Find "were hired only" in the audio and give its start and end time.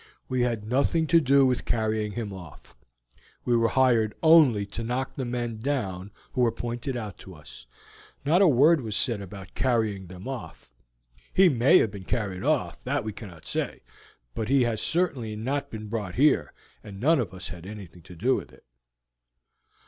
3.55-4.65